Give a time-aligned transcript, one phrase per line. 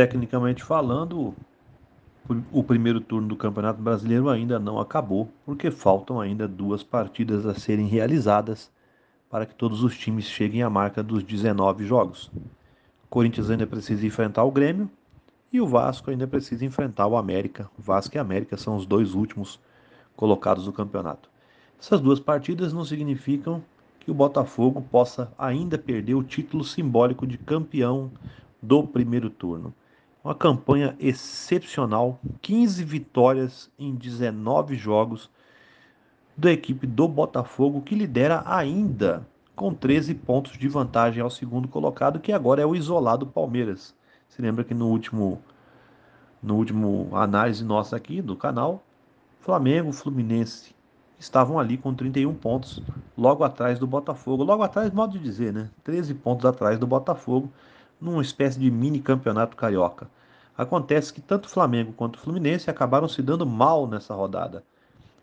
[0.00, 1.34] Tecnicamente falando,
[2.50, 7.52] o primeiro turno do Campeonato Brasileiro ainda não acabou, porque faltam ainda duas partidas a
[7.52, 8.70] serem realizadas
[9.28, 12.30] para que todos os times cheguem à marca dos 19 jogos.
[13.04, 14.88] O Corinthians ainda precisa enfrentar o Grêmio
[15.52, 17.70] e o Vasco ainda precisa enfrentar o América.
[17.78, 19.60] O Vasco e a América são os dois últimos
[20.16, 21.28] colocados do campeonato.
[21.78, 23.62] Essas duas partidas não significam
[23.98, 28.10] que o Botafogo possa ainda perder o título simbólico de campeão
[28.62, 29.74] do primeiro turno.
[30.22, 35.30] Uma campanha excepcional, 15 vitórias em 19 jogos
[36.36, 42.20] da equipe do Botafogo, que lidera ainda com 13 pontos de vantagem ao segundo colocado,
[42.20, 43.94] que agora é o isolado Palmeiras.
[44.28, 45.40] Se lembra que no último
[46.42, 48.82] no último análise nossa aqui do canal,
[49.40, 50.74] Flamengo, Fluminense
[51.18, 52.82] estavam ali com 31 pontos,
[53.16, 54.42] logo atrás do Botafogo.
[54.42, 55.70] Logo atrás, modo de dizer, né?
[55.84, 57.50] 13 pontos atrás do Botafogo
[58.00, 60.08] numa espécie de mini campeonato carioca.
[60.56, 64.62] Acontece que tanto o Flamengo quanto o Fluminense acabaram se dando mal nessa rodada.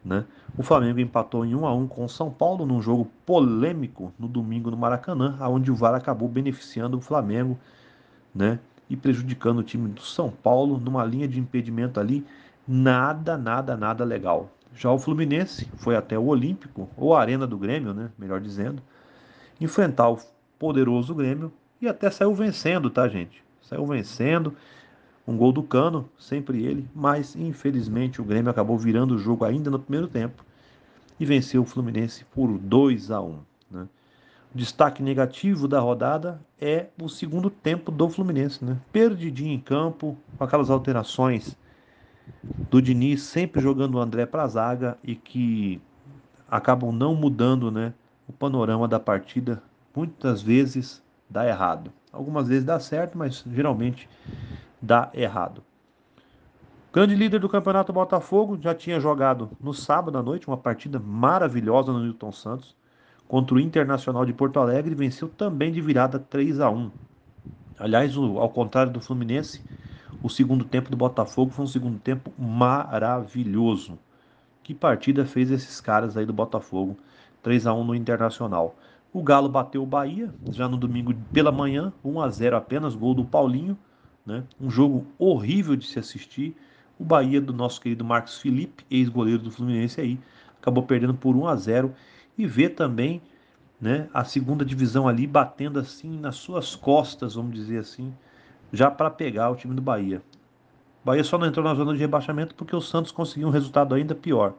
[0.03, 0.23] Né?
[0.58, 4.28] O Flamengo empatou em 1 a 1 com o São Paulo num jogo polêmico no
[4.28, 7.58] domingo no Maracanã, onde o VAR acabou beneficiando o Flamengo
[8.34, 8.59] né?
[8.89, 12.25] e prejudicando o time do São Paulo numa linha de impedimento ali
[12.67, 14.50] nada, nada, nada legal.
[14.73, 18.09] Já o Fluminense foi até o Olímpico, ou a Arena do Grêmio, né?
[18.17, 18.81] melhor dizendo,
[19.59, 20.19] enfrentar o
[20.58, 23.44] poderoso Grêmio e até saiu vencendo, tá, gente?
[23.61, 24.56] Saiu vencendo.
[25.28, 29.69] Um gol do Cano, sempre ele, mas infelizmente o Grêmio acabou virando o jogo ainda
[29.69, 30.45] no primeiro tempo
[31.19, 33.39] e venceu o Fluminense por 2 a 1.
[33.69, 33.88] Né?
[34.56, 38.78] O destaque negativo da rodada é o segundo tempo do Fluminense, né?
[38.91, 41.58] Perdidinho em campo, com aquelas alterações
[42.69, 45.81] do Diniz sempre jogando o André para a zaga e que
[46.50, 47.94] acabam não mudando, né,
[48.28, 49.62] o panorama da partida.
[49.95, 51.92] Muitas vezes dá errado.
[52.11, 54.09] Algumas vezes dá certo, mas geralmente
[54.81, 55.64] dá errado.
[56.94, 61.91] Grande líder do campeonato Botafogo já tinha jogado no sábado à noite uma partida maravilhosa
[61.91, 62.75] no Newton Santos
[63.28, 66.90] contra o Internacional de Porto Alegre e venceu também de virada 3 a 1.
[67.78, 69.62] Aliás, ao contrário do Fluminense,
[70.24, 74.00] o segundo tempo do Botafogo foi um segundo tempo maravilhoso.
[74.63, 76.97] Que partida fez esses caras aí do Botafogo?
[77.44, 78.75] 3 a 1 no Internacional.
[79.17, 83.16] O Galo bateu o Bahia já no domingo pela manhã, 1 a 0 apenas, gol
[83.16, 83.75] do Paulinho,
[84.23, 84.44] né?
[84.61, 86.55] Um jogo horrível de se assistir.
[87.00, 90.19] O Bahia do nosso querido Marcos Felipe, ex-goleiro do Fluminense aí,
[90.61, 91.95] acabou perdendo por 1 a 0
[92.38, 93.19] e vê também,
[93.81, 98.13] né, a segunda divisão ali batendo assim nas suas costas, vamos dizer assim,
[98.72, 100.22] já para pegar o time do Bahia.
[101.01, 103.95] O Bahia só não entrou na zona de rebaixamento porque o Santos conseguiu um resultado
[103.95, 104.53] ainda pior.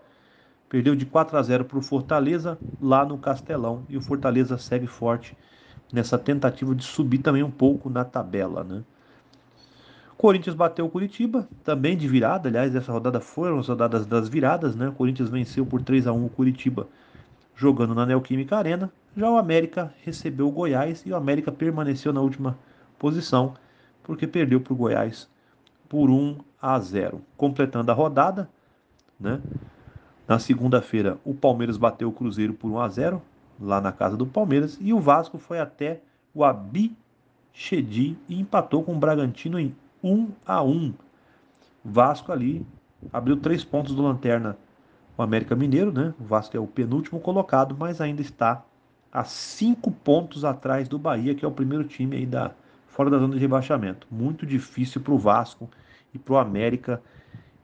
[0.68, 4.86] Perdeu de 4 a 0 para o Fortaleza lá no Castelão e o Fortaleza segue
[4.86, 5.34] forte
[5.92, 8.82] nessa tentativa de subir também um pouco na tabela, né?
[10.16, 14.74] Corinthians bateu o Curitiba, também de virada, aliás, essa rodada foram as rodadas das viradas,
[14.74, 14.88] né?
[14.88, 16.88] O Corinthians venceu por 3 a 1 o Curitiba
[17.54, 18.90] jogando na Neoquímica Arena.
[19.16, 22.58] Já o América recebeu o Goiás e o América permaneceu na última
[22.98, 23.54] posição
[24.02, 25.28] porque perdeu para o Goiás
[25.88, 27.20] por 1 a 0.
[27.36, 28.48] Completando a rodada,
[29.18, 29.40] né?
[30.28, 33.22] Na segunda-feira, o Palmeiras bateu o Cruzeiro por 1 a 0
[33.58, 36.02] lá na casa do Palmeiras e o Vasco foi até
[36.34, 39.74] o Abichedi e empatou com o Bragantino em
[40.04, 40.92] 1 a 1.
[41.82, 42.66] Vasco ali
[43.10, 44.58] abriu três pontos do lanterna
[45.16, 46.12] o América Mineiro, né?
[46.20, 48.62] O Vasco é o penúltimo colocado, mas ainda está
[49.10, 52.52] a cinco pontos atrás do Bahia, que é o primeiro time aí da
[52.86, 54.06] fora da zona de rebaixamento.
[54.10, 55.68] Muito difícil para o Vasco
[56.12, 57.02] e para o América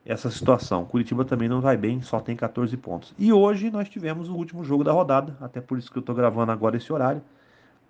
[0.04, 0.84] essa situação.
[0.84, 3.14] Curitiba também não vai bem, só tem 14 pontos.
[3.18, 6.14] E hoje nós tivemos o último jogo da rodada, até por isso que eu estou
[6.14, 7.22] gravando agora esse horário,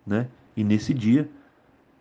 [0.06, 0.28] né?
[0.56, 1.28] E nesse dia,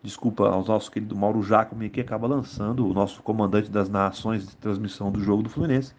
[0.02, 4.56] desculpa ao nosso querido Mauro Jacome que acaba lançando, o nosso comandante das narrações de
[4.56, 5.94] transmissão do jogo do Fluminense,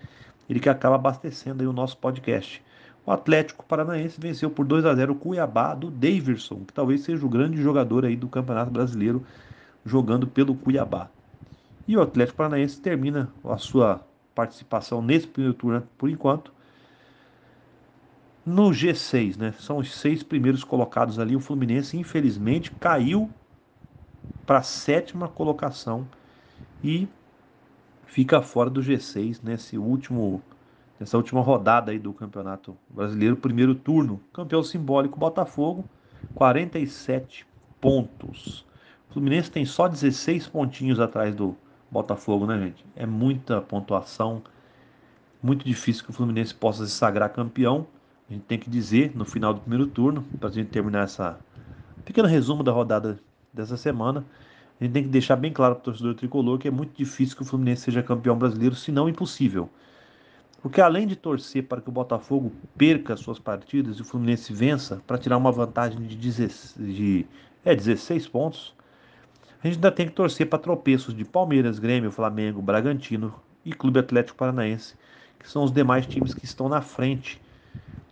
[0.50, 2.64] ele que acaba abastecendo aí o nosso podcast.
[3.06, 7.26] O Atlético Paranaense venceu por 2 a 0 o Cuiabá do Daverson, que talvez seja
[7.26, 9.24] o grande jogador aí do Campeonato Brasileiro
[9.86, 11.10] jogando pelo Cuiabá.
[11.88, 16.52] E o Atlético Paranaense termina a sua participação nesse primeiro turno, por enquanto,
[18.46, 19.54] no G6, né?
[19.60, 21.36] São os seis primeiros colocados ali.
[21.36, 23.30] O Fluminense, infelizmente, caiu
[24.46, 26.08] para a sétima colocação
[26.84, 27.08] e
[28.06, 30.42] fica fora do G6 nesse último,
[31.00, 34.22] nessa última rodada aí do Campeonato Brasileiro, primeiro turno.
[34.32, 35.86] Campeão simbólico Botafogo,
[36.36, 37.48] 47
[37.82, 38.66] pontos.
[39.10, 41.56] O Fluminense tem só 16 pontinhos atrás do
[41.90, 42.86] Botafogo, né, gente?
[42.96, 44.42] É muita pontuação.
[45.42, 47.88] Muito difícil que o Fluminense possa se sagrar campeão.
[48.30, 51.40] A gente tem que dizer no final do primeiro turno, para a gente terminar essa
[52.04, 53.20] pequeno resumo da rodada
[53.54, 54.26] dessa semana.
[54.80, 57.36] A gente tem que deixar bem claro para o torcedor tricolor que é muito difícil
[57.36, 59.70] que o Fluminense seja campeão brasileiro, se não impossível.
[60.62, 65.02] Porque além de torcer para que o Botafogo perca suas partidas e o Fluminense vença
[65.06, 67.26] para tirar uma vantagem de, 16, de
[67.64, 68.74] é, 16 pontos,
[69.66, 73.34] a gente ainda tem que torcer para tropeços de Palmeiras, Grêmio, Flamengo, Bragantino
[73.66, 74.94] e Clube Atlético Paranaense,
[75.40, 77.42] que são os demais times que estão na frente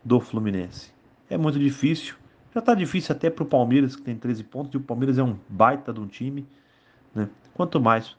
[0.04, 0.92] do Fluminense.
[1.30, 2.16] É muito difícil,
[2.56, 5.24] já está difícil até para o Palmeiras, que tem 13 pontos, e o Palmeiras é
[5.24, 6.44] um baita de um time,
[7.14, 7.30] né?
[7.54, 8.16] quanto mais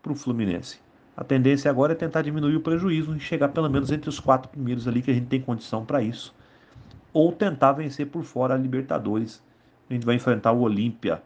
[0.00, 0.78] para o Fluminense.
[1.16, 4.48] A tendência agora é tentar diminuir o prejuízo e chegar pelo menos entre os quatro
[4.48, 6.32] primeiros ali, que a gente tem condição para isso.
[7.12, 9.42] Ou tentar vencer por fora a Libertadores.
[9.90, 11.20] A gente vai enfrentar o Olímpia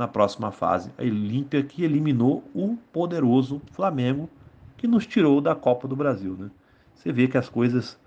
[0.00, 0.90] na próxima fase.
[0.98, 4.30] A Olímpia que eliminou o poderoso Flamengo,
[4.78, 6.34] que nos tirou da Copa do Brasil.
[6.38, 6.50] Né?
[6.94, 7.98] Você vê que as coisas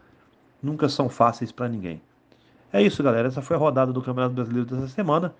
[0.61, 2.01] nunca são fáceis para ninguém.
[2.71, 3.27] É isso, galera.
[3.27, 5.35] Essa foi a rodada do Campeonato Brasileiro dessa semana.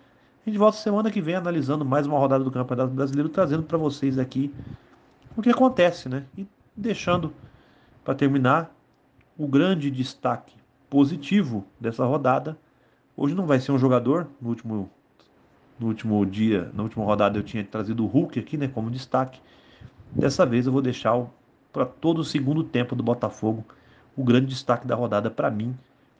[0.45, 3.77] A gente volta semana que vem analisando mais uma rodada do Campeonato Brasileiro, trazendo para
[3.79, 4.53] vocês aqui
[5.35, 6.23] o que acontece, né?
[6.37, 6.45] E
[6.77, 7.33] deixando
[8.03, 8.71] para terminar
[9.35, 10.55] o grande destaque
[10.87, 12.55] positivo dessa rodada.
[13.17, 14.91] Hoje não vai ser um jogador, no último
[15.79, 19.39] no último dia, na última rodada eu tinha trazido o Hulk aqui, né, como destaque.
[20.15, 21.27] Dessa vez eu vou deixar
[21.71, 23.65] para todo o segundo tempo do Botafogo
[24.15, 25.75] o grande destaque da rodada para mim,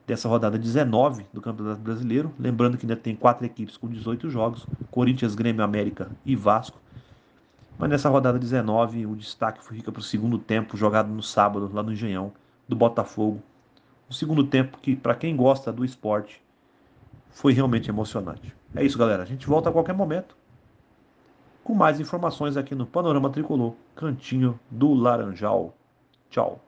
[0.05, 2.33] dessa rodada 19 do Campeonato Brasileiro.
[2.39, 6.81] Lembrando que ainda tem quatro equipes com 18 jogos: Corinthians, Grêmio, América e Vasco.
[7.77, 11.83] Mas nessa rodada 19, o destaque fica para o segundo tempo, jogado no sábado, lá
[11.83, 12.33] no Engenhão,
[12.67, 13.41] do Botafogo.
[14.09, 16.41] O segundo tempo que, para quem gosta do esporte,
[17.29, 18.55] foi realmente emocionante.
[18.75, 19.23] É isso, galera.
[19.23, 20.35] A gente volta a qualquer momento
[21.63, 25.73] com mais informações aqui no Panorama Tricolor, Cantinho do Laranjal.
[26.29, 26.62] Tchau.